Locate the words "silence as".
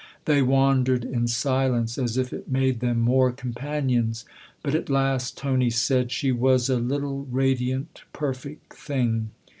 1.27-2.17